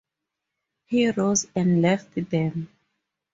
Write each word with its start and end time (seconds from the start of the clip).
He 0.87 1.11
rose 1.11 1.45
and 1.55 1.83
left 1.83 2.15
them. 2.15 2.69